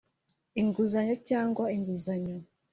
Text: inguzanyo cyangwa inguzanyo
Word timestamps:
inguzanyo 0.61 1.15
cyangwa 1.29 1.63
inguzanyo 1.75 2.35